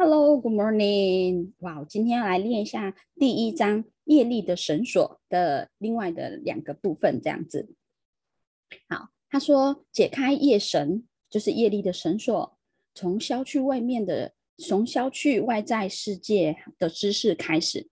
[0.00, 1.54] Hello，Good morning。
[1.58, 7.74] 哇，今天要来练一下第一章业力的绳索的另外的两个部分，这样子。
[8.88, 12.56] 好，他说解开业绳就是业力的绳索，
[12.94, 17.88] 从消去外面的，从消去外在世界的知识开始。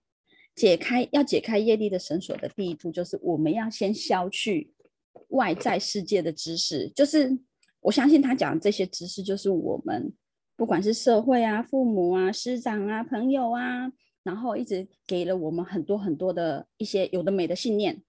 [0.55, 4.71] 解开要解开业力的绳索的第一步，就是我们要先消去
[5.31, 6.89] 外在世界的知识。
[6.95, 7.37] 就是
[7.81, 10.13] 我相信他讲的这些知识，就是我们
[10.57, 13.89] 不管是社会啊、父母啊、师长啊、朋友啊，
[14.23, 18.01] 然后一直给了我们很多很多的一些有的没的信念。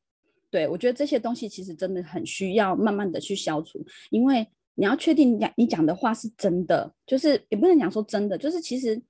[0.51, 9.01] 对我觉得这些东西其实真的很需要慢慢的去消除，因为你要确定你讲你讲的话是真的，就是也不能讲说真的，就是其实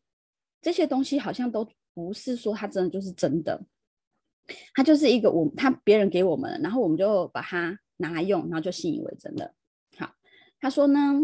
[0.60, 1.66] 这些东西好像都。
[1.94, 3.60] 不是说它真的就是真的，
[4.72, 9.52] 他就是一个我他别人给我们，然后我们就把它拿来用，然后就信以为真的。
[10.60, 11.20] 他说呢，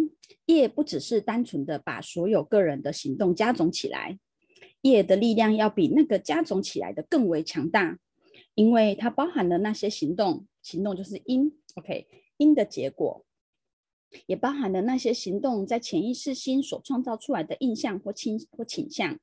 [0.46, 4.18] 业不只是单纯的把所有个人的行动加总起来，
[4.82, 7.98] 业的力量要比那个加总起来的更为强大，
[8.54, 13.24] 因为它包含了那些行动，行动就是因，OK，因的结果，
[14.26, 19.18] 也包含了那些行动在潜意识心所创造出来的印象或倾或倾向。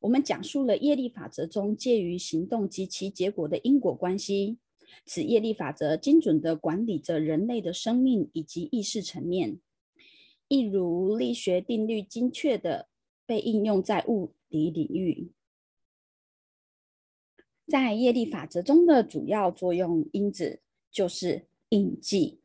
[0.00, 4.58] 我们讲述了业力法则中介于行动及其结果的因果关系。
[5.04, 9.60] 此业力法则精准地管理着人类的生命以及意识层面，
[10.48, 12.88] 一如力学定律精确地
[13.26, 15.32] 被应用在物理领域。
[17.66, 22.40] 在业力法则中的主要作用因子就是印记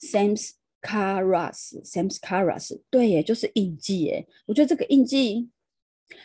[0.00, 4.28] （samskaras），samskaras，对耶，就是印记耶。
[4.46, 5.50] 我觉得这个印记。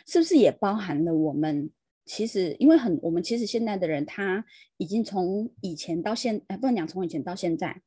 [0.06, 1.70] 是不是也包含了我们？
[2.12, 4.44] 其实，因为很，我们其实现在的人，他
[4.78, 7.80] 已经从以前到现，哎，不能讲从以前到现在，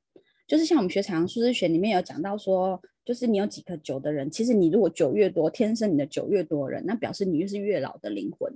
[0.48, 8.50] 就是像我们学长数字学里面有讲到说，就是你有几颗九的人，其实你如果九越多，天生你的九越多人，那表示你就是越老的灵魂。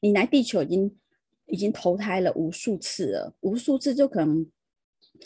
[0.00, 0.96] 你来地球已经
[1.46, 4.46] 已经投胎了无数次了，无数次就可能，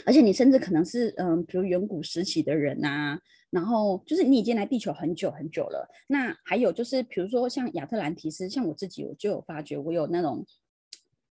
[0.06, 3.20] 而且你甚至可能是嗯，比如远古时期的人啊。
[3.52, 5.86] 然后就是你已经来地球很久很久了。
[6.06, 10.44] 那还有就是，比如说像亚特兰提斯，像我自己，我就有发觉我有那种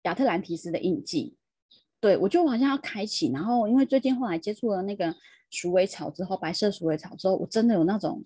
[0.02, 1.34] 亚特兰提斯的印记。
[1.98, 3.32] 对我就好像要开启。
[3.32, 5.14] 然后因为最近后来接触了那个
[5.48, 8.22] 鼠尾草之后，白色鼠尾草之后，我真的有那种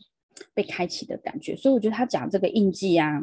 [0.53, 1.55] 被开启的感觉。
[1.55, 3.23] 所以我觉得他讲这个印记啊，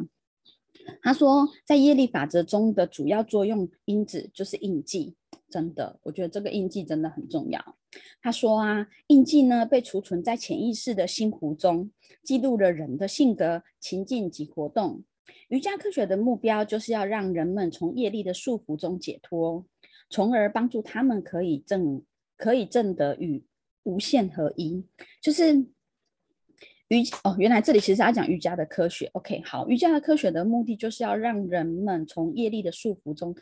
[1.02, 5.14] 他说在业力法则中的主要作用因子就是印记。
[5.50, 7.76] 真的，我觉得这个印记真的很重要。
[8.20, 11.90] 他说啊，印记呢被储存在潜意识的心湖中，
[12.22, 15.02] 记录了人的性格、情境及活动。
[15.48, 19.64] 瑜伽科学的目标就是要让人们从业力的束缚中解脱，
[20.10, 22.02] 从而帮助他们可以证
[22.36, 23.44] 可以证得与
[23.84, 24.84] 无限合一。
[25.20, 25.54] 就是
[26.88, 29.08] 瑜哦，原来这里其实要讲瑜伽的科学。
[29.12, 33.34] OK，好，瑜伽的科学的目的就是要让人们从业力的束缚中。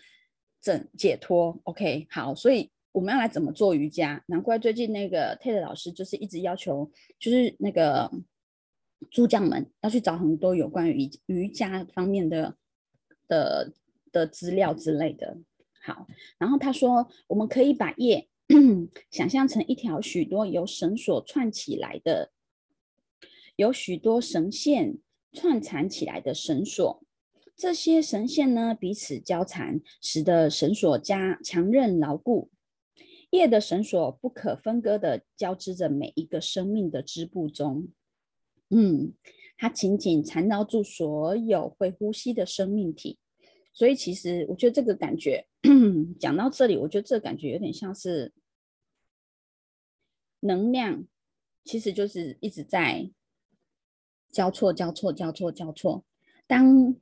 [0.63, 4.23] 整解脱，OK，好，所以我们要来怎么做瑜伽？
[4.27, 8.11] 难怪最近那个 Ted 老师就是一直要求，就是那个
[9.11, 12.57] 助将们要去找很多有关于瑜伽方面的
[13.29, 13.73] 的
[14.11, 15.39] 的资料之类的。
[15.83, 16.07] 好，
[16.37, 18.29] 然后他说，我们可以把业
[19.11, 22.33] 想象成一条许多由绳索串起来的，
[23.57, 24.99] 有许多绳线
[25.33, 27.03] 串缠起来的绳索。
[27.57, 32.51] 这些绳线呢彼此交缠，使得绳索加强韧牢固。
[33.31, 37.89] 夜的绳索不可分割的交织着每一个生命的织布中。
[38.71, 39.15] 嗯，
[39.57, 43.19] 它紧紧缠绕住所有会呼吸的生命体。
[43.73, 45.47] 所以，其实我觉得这个感觉
[46.19, 48.33] 讲到这里，我觉得这感觉有点像是
[50.41, 51.05] 能量，
[51.65, 53.11] 其实就是一直在
[54.31, 56.05] 交错、交错、交错、交错。
[56.49, 56.97] 当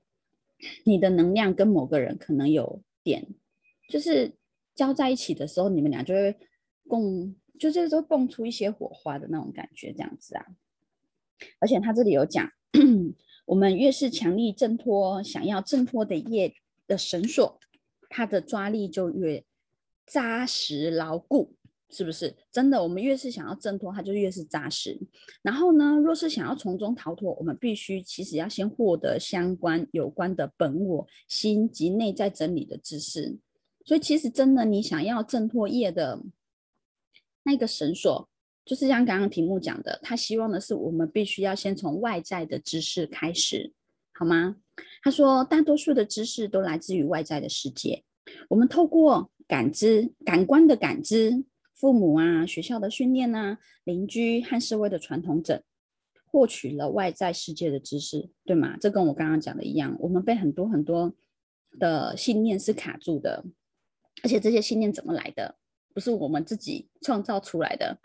[0.84, 3.26] 你的能量跟某个人可能有点，
[3.88, 4.34] 就是
[4.78, 6.36] 交在一起的时候，你们俩就会
[6.86, 10.46] 共，就是说蹦出一些火花的那种感觉，这样子啊。
[11.58, 12.48] 而且他这里有讲，
[13.44, 16.54] 我们越是强力挣脱想要挣脱的业
[16.86, 17.58] 的绳索，
[18.08, 19.44] 它的抓力就越
[20.06, 21.56] 扎实牢固。
[21.90, 22.82] 是不是真的？
[22.82, 25.00] 我们越是想要挣脱，它就越是扎实。
[25.40, 33.38] 然后呢，若是想要从中逃脱，我们必须其实要先获得相关有关的本我心及内在真理的知识。
[33.88, 36.20] 所以，其实真的，你想要挣脱业的
[37.44, 38.28] 那个绳索，
[38.62, 43.72] 就是像刚刚题目讲的，他希望的是我们必须要先从外在的知识开始，
[44.12, 44.56] 好吗？
[45.02, 48.04] 他说，大多数的知识都来自于外在的世界，
[48.50, 51.46] 我们透过感知、感官的感知。
[51.72, 55.62] 父母啊，学校的训练啊，邻居和社会的传统者，
[56.26, 58.76] 获取了外在世界的知识，对吗？
[58.78, 61.14] 这跟我刚刚讲的一样，我们被很多很多
[61.78, 63.44] 的信念是卡住的，
[64.22, 65.56] 而且这些信念怎么来的？
[65.94, 67.98] 不是我们自己创造出来的。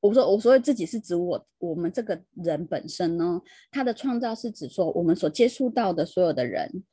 [0.00, 6.84] 我说，我说自己是指我，我们这个人本身呢，他的创造是指说我们所接触到的所有的人，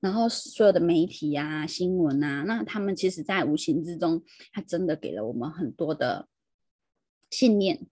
[0.00, 4.22] 然后所有的媒体啊、新闻啊，那他们其实在无形之中，
[4.52, 6.28] 他真的给了我们很多的
[7.30, 7.86] 信念。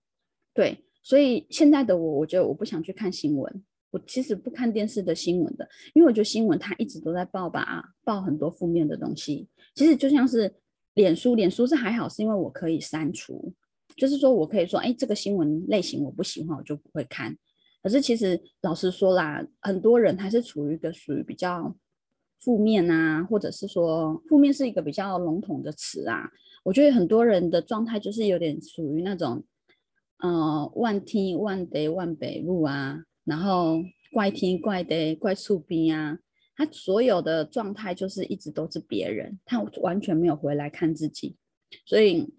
[0.53, 9.49] 对，所以现在的我，我觉得我不想去看新闻，我其实不看电视的新闻的，因为我觉得新闻它一直都在报吧，报很多负面的东西。
[9.75, 10.55] 其实就像是
[10.94, 13.52] 脸书，脸书是还好，是因为我可以删除。
[13.96, 17.37] 就是说，我可以说，哎，这个新闻类型我不喜欢，我就不会看。
[17.82, 21.75] 可是其实老实说啦，很多人还是处于一个属于比较
[22.38, 26.31] 负面啊，或者是说负面是一个比较笼统的词啊。
[26.62, 29.43] 我觉得很多人的状态就是有点属于那种，
[30.19, 33.82] 呃，万听万得万北路啊，然后
[34.12, 36.19] 怪天怪地怪树边啊，
[36.60, 41.36] 他所有的状态就是一直都是别人，他完全没有回来看自己，
[41.86, 42.34] 所以。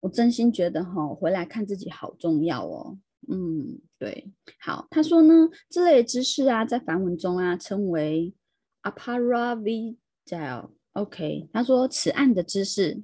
[0.00, 2.98] 我真心觉得哈，回来看自己好重要哦。
[3.32, 4.30] 嗯，对，
[4.60, 8.34] 好，他说呢，这类知识啊，在梵文中啊，称为
[8.82, 10.70] a p a r a v i d a l。
[10.92, 13.02] OK，他说此案的知识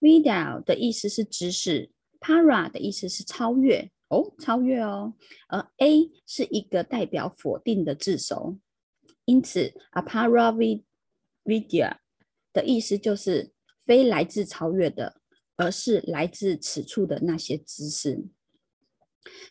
[0.00, 5.14] ，vidal 的意思是知识，para 的意思是超越哦，超越哦，
[5.46, 8.58] 而 a 是一个代表否定的字首，
[9.24, 11.96] 因此 aparavidya
[12.52, 15.20] 的意思就是非来自超越的。
[15.54, 18.24] 而是来自此处的那些知识，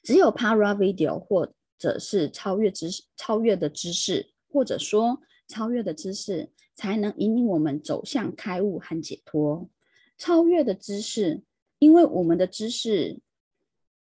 [0.04, 9.70] 只有 para video 或者是超越知识、超越的知识，或者说超越的知识，才能引领我们走向开悟和解脱。
[10.18, 11.44] 超越的知识，
[11.78, 13.22] 因为我们的知识，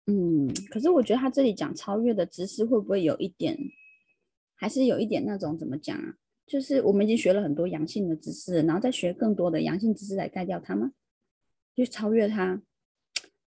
[0.07, 3.59] 嗯，可是我觉得他这里讲超越的知识，会不会有一点，
[4.57, 6.17] 还是有一点那种怎么讲啊？
[6.47, 10.93] 就是我们已经学了很多阳性的知识，然后再学更多的阳性知识来盖掉它吗？
[11.75, 12.63] 去超越它，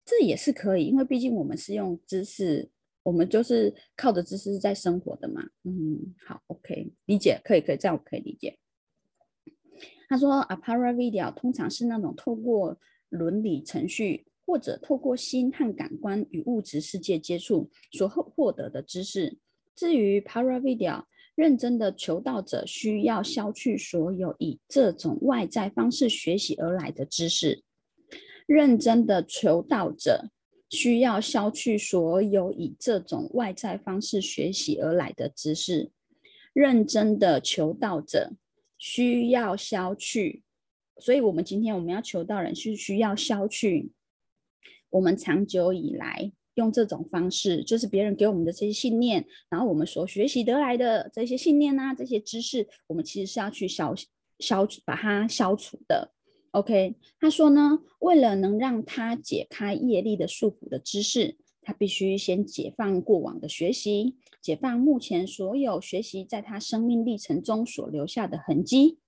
[0.05, 2.69] 这也是可以，因为毕竟我们是用知识，
[3.05, 5.43] 我们就是靠着知识在生活的嘛。
[5.65, 8.59] 嗯，好，OK，理解，可以，可以，这样我可以理解。
[10.09, 12.79] 他说，Aparavidya 通常是那种透过
[13.11, 19.39] 伦理程序或者透过心和感官与物质世界接触所获获得的知识。
[19.79, 21.05] 至于 Paravidya，
[21.37, 27.63] 认真的求道者需要消去所有以这种外在方式学习而来的知识。
[28.45, 30.31] 认真的求道者
[30.69, 35.93] 需要消去所有以这种外在方式学习而来的知识。
[36.53, 38.33] 认真的求道者
[38.79, 40.43] 需要消去，
[40.99, 43.93] 所以我们今天我们要求道人是需要消去
[44.91, 53.95] 我们长久以来用这种方式，就是别人给我们的这些信念，然后我们所学习得来的这些信念啊，这些知识，我们其实是要去消
[54.41, 56.13] 消把它消除的。
[56.51, 68.99] OK，他说呢，为了能让他解开业力的束缚的知识，他必须先解放过往的学习，解放目前所有学习在他生命历程中所留下的痕迹，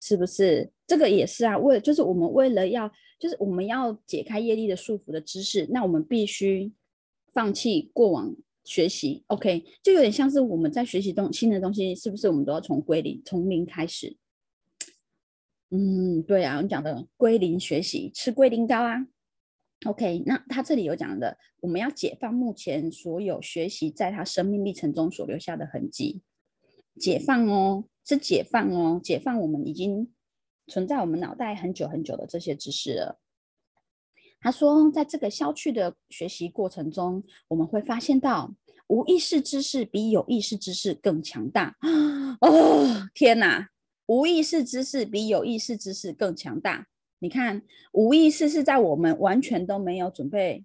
[0.00, 0.70] 是不是？
[0.86, 6.72] 这个也是啊，为就是我们为了要，就是我们要解开业力的束缚的知识，那我们必须
[7.32, 8.34] 放弃过往
[8.64, 9.22] 学习。
[9.26, 12.28] OK，就有点像是我们在学习东新的东西，是不是？
[12.28, 14.16] 我们都要从归零，从零开始。
[15.70, 19.06] 嗯，对啊，你讲的归零学习，吃龟苓膏啊。
[19.84, 26.22] OK，那他这里有讲的，我们要解放目前所有学习在他生命历程中所留下的痕迹，
[26.98, 30.10] 解放哦，是解放哦，解放我们已经
[30.66, 33.20] 存在我们脑袋很久很久的这些知识了。
[34.40, 38.54] 他说，在这个消去的学习过程中，我们会发现到
[38.86, 41.76] 无意识知识比有意识知识更强大。
[42.40, 43.68] 哦，天哪！
[44.06, 46.86] 无意识知识比有意识知识更强大。
[47.18, 47.62] 你看，
[47.92, 50.64] 无意识是在我们完全都没有准备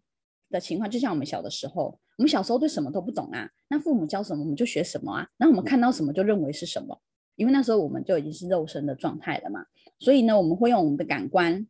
[0.50, 7.02] 的情况，就像我们小的时候，我们小时候对什么都不懂啊，那父母教什么我们就学什么啊，然后我们看到什么就认为是什么，
[7.36, 9.66] 因为那时候我们就已经是肉身的状态了嘛。
[10.00, 11.68] 所以呢，我们会用我们的感官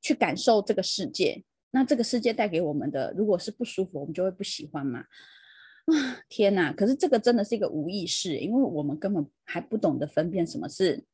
[0.00, 5.00] 去感受这个世界，那这个世界带给我们的，如果是不舒服，我们就会不喜欢嘛。
[5.86, 6.72] 啊天哪！
[6.72, 11.04] 可是这个真的是一个无意识，因为我们根本还不懂得分辨什么是，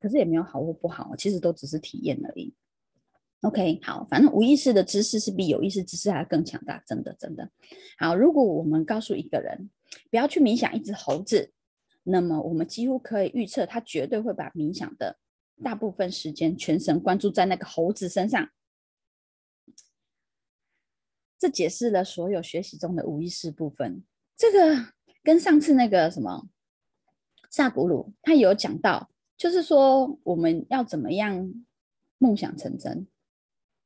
[0.00, 2.54] 可是也没有好或不好，其实都只是体验而已。
[3.42, 7.50] OK，好，反正无意识的知识是比有意识知识还要更强大，真的真的。
[7.98, 9.68] 好，如果我们告诉一个人
[10.10, 11.52] 不要去冥想一只猴子，
[12.02, 15.18] 那么我们几乎可以预测他绝对会把冥想的
[15.62, 18.48] 大部分时间全神贯注在那个猴子身上。
[21.38, 24.02] 这解释了所有学习中的无意识部分。
[24.36, 24.92] 这个
[25.22, 26.48] 跟上次那个什么
[27.50, 31.52] 萨古鲁他有讲到，就是说我们要怎么样
[32.18, 33.06] 梦想成真。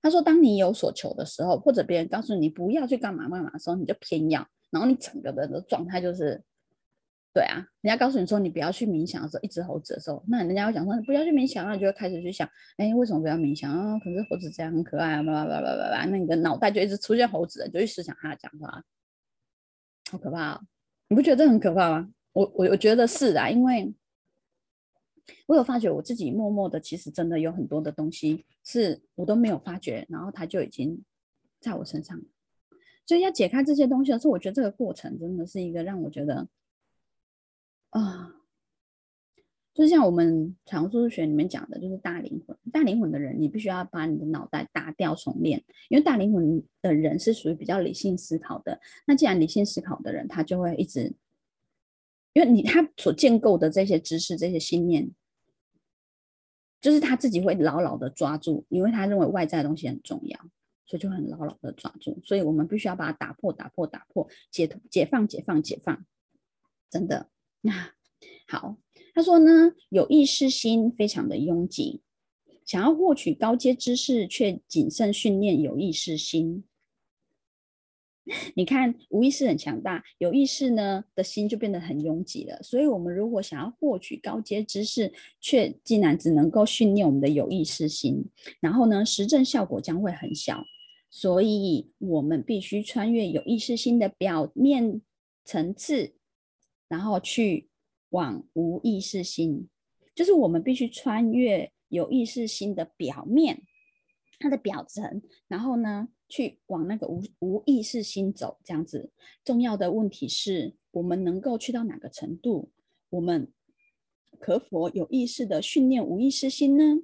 [0.01, 6.41] 他说，当你有所求的时候，或者别人告诉你不要去干嘛干嘛的时候，你就偏要，然后你整个人的状态就是。
[7.35, 13.99] 对啊，人家告诉你说你不要去冥想的时候，一只猴子的时候，那人家会讲说你不要去冥想，那你就会开始去想，哎，为什么不要冥想啊？
[13.99, 18.85] 可是猴子这样很可爱啊，叭叭叭叭叭叭，那你的脑袋就一直出现猴子，就去思想他的讲话，
[20.13, 20.61] 好可怕啊！
[21.09, 22.09] 你不觉得这很可怕吗？
[22.35, 23.93] 我我我觉得是啊，因为
[25.47, 31.03] 我有发觉我自己默默的，其实真的有很多的东西是我都没有发觉，然后它就已经
[31.59, 32.17] 在我身上，
[33.05, 36.47] 所以要解开这些东西的时候，我觉得这个过程真的是一个让我觉得。
[37.95, 38.35] 啊，
[39.73, 42.57] 就像我们常数学里面讲的，就是大灵魂。
[42.73, 48.81] 大灵魂的人，你必须要把你的脑袋打掉重练，因为大灵魂的人是属于比较理性思考的。
[49.07, 51.15] 那既然理性思考的人，他就会一直，
[52.33, 55.09] 因为你他所建构的这些知识、这些信念，
[56.81, 60.37] 就是他自己会牢牢的抓住，因为他认为外在的东西很重要，
[60.85, 62.21] 所以就很牢牢的抓住。
[62.25, 66.05] 所以我们必须要把它打破、打破、打破，解解放、解放、解放，
[66.91, 67.31] 真的。
[67.67, 67.95] 那
[68.47, 68.77] 好，
[69.15, 72.03] 他说呢，有意识心非常的拥挤，
[72.67, 76.65] 想要获取高阶知识，却谨慎训练有意识心。
[78.55, 82.63] 你看，无意识很强大，有意识呢的心就变得很拥挤了。
[82.63, 88.27] 所以，我们如果想要获取高阶知识，却竟然只能够训练我们的有意识心，
[88.61, 90.63] 然后呢，实证效果将会很小。
[91.11, 95.01] 所以，我们必须穿越有意识心的表面
[95.47, 96.15] 层次。
[96.89, 97.69] 然后去
[98.11, 99.69] 往无意识心，
[100.15, 103.63] 就是我们必须穿越有意识心的表面，
[104.39, 108.59] 它的表层，然后呢，去往那个无无意识心走。
[108.65, 109.11] 这样子，
[109.45, 112.71] 重要的问题是我们能够去到哪个程度？
[113.11, 113.53] 我们
[114.39, 117.03] 可否有意识的训练无意识心呢？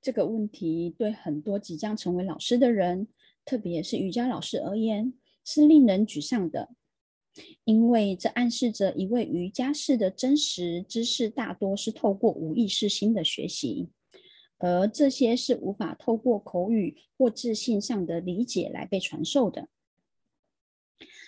[0.00, 3.08] 这个问题对很多即将成为老师的人，
[3.44, 5.12] 特别是瑜伽老师而言，
[5.44, 6.75] 是令人沮丧的。
[7.64, 13.88] 因为这暗示着一位瑜伽士的真实知识大多是透过无意识心的学习，
[14.58, 19.68] 而这些是无法透过口语或自信上的理解来被传授的。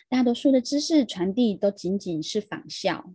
[0.09, 3.13] 大多数的知识传递都仅仅是仿效，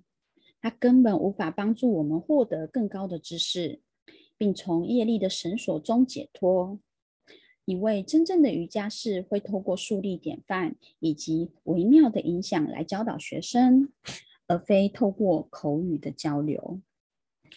[0.61, 3.81] 它根本无法帮助我们获得更高的知识，
[4.37, 6.79] 并从业力的绳索中解脱。
[7.65, 13.89] 一位真正的瑜伽士会透过树立典范以及微妙的影响来教导学生，
[14.47, 16.81] 而非透过口语的交流。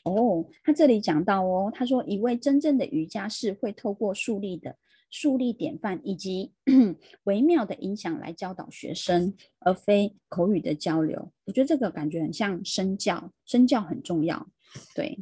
[0.04, 4.76] 哦，他这里讲到哦，他说一位真正的瑜伽士会透过树立的
[5.10, 6.52] 树立典范以及
[7.24, 11.32] 微妙的影响来教导学生，而非口语的交流。
[11.46, 14.46] 我觉得这个感觉很像身教，身教很重要。
[14.94, 15.18] 对。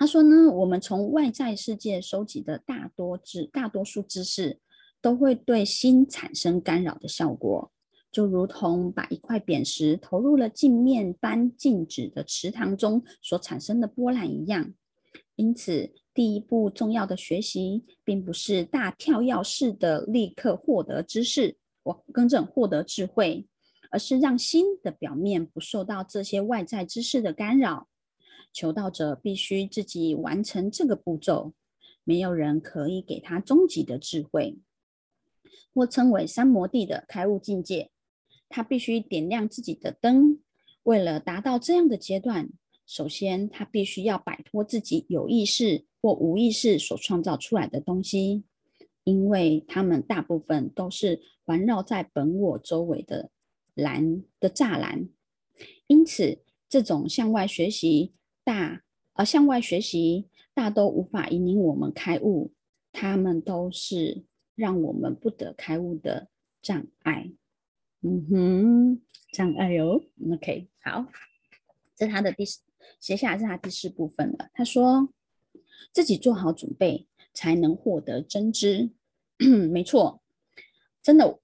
[0.00, 4.58] 他说呢，我们从外在世界收集的大多知大多数知识，
[5.02, 7.70] 都会对心产生干扰的效果，
[8.10, 14.72] 就如同把一块扁石投入了镜面般静止的池塘中所产生的波澜一样。
[15.36, 23.46] 因此，第一步重要的学习，并不是大跳跃式的立刻获得知识，我更正获得智慧，
[23.90, 27.89] 而是让心的表面不受到这些外在知识的干扰。
[28.52, 31.52] 求道者必须自己完成这个步骤，
[32.04, 34.58] 没有人可以给他终极的智慧，
[35.72, 37.90] 或称为三摩地的开悟境界。
[38.48, 40.40] 他必须点亮自己的灯。
[40.82, 42.50] 为了达到这样的阶段，
[42.86, 48.42] 首先他必须要摆脱自己有意识或无意识所创造出来的东西，
[49.04, 53.30] 因为他们大部分都是环绕在本我周围的
[53.74, 55.08] 栏的栅栏。
[55.86, 58.14] 因此，这种向外学习。
[58.50, 62.50] 大而向外学习，大都无法引领我们开悟，
[62.90, 64.24] 他们都是
[64.56, 66.26] 让我们不得开悟的
[66.60, 67.30] 障碍。
[68.00, 69.00] 嗯哼，
[69.32, 70.02] 障碍哟。
[70.32, 71.06] OK，好，
[71.94, 72.58] 这是他的第四，
[72.98, 74.50] 接下来是他第四部分了。
[74.52, 75.08] 他说，
[75.92, 78.90] 自己做好准备，才能获得真知。
[79.70, 80.20] 没错，
[81.00, 81.38] 真的，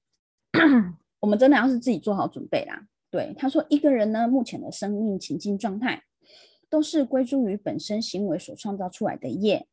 [1.20, 2.88] 我们真的要是自己做好准备啦。
[3.12, 6.02] 对，他说，一个人呢，目前的生命情境状态。
[6.68, 9.66] 都是归诸于本身行为所创造出来的业，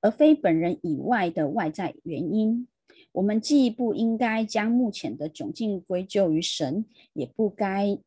[0.00, 2.66] 而非本人以外的外在原因。
[3.12, 7.98] 我们既不应该将目前的窘境归咎于神，也不该，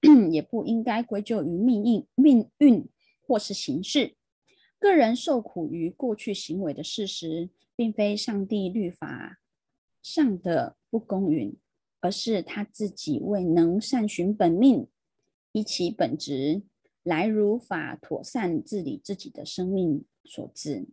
[0.30, 2.88] 也不应该归咎于命运、命运
[3.20, 4.14] 或是形式。
[4.78, 9.40] 个人受苦于过去行为的事实，并非上帝律法
[10.02, 11.54] 上的不公允，
[12.00, 14.86] 而是他自己未能善循本命，
[15.52, 16.62] 依其本质
[17.02, 20.88] 来如法妥善治理自己的生命所致。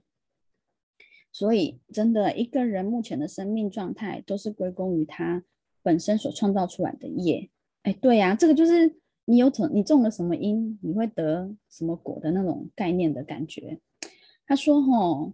[1.32, 5.44] 所以，真的一个人目前的生命状态，都是归功于他
[5.84, 7.50] 本身所创造出来的业。
[7.84, 13.80] 哎，对呀，这个就是你有种，你种了什么因，你会得什么果的那种概念的感觉。
[14.48, 15.34] 他说：“吼，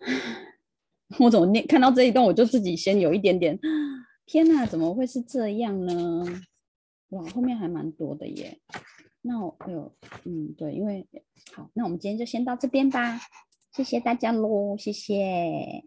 [1.20, 3.58] 我怎么念看到这一段，我就自己先有一点点，
[4.26, 6.24] 天哪，怎么会是这样呢？
[7.10, 8.60] 哇，后面还蛮多的耶。
[9.26, 9.90] 那我有，
[10.24, 11.06] 嗯，对，因为
[11.54, 13.18] 好，那我们今天就先到这边吧。”
[13.72, 15.84] 谢谢大家喽，谢谢。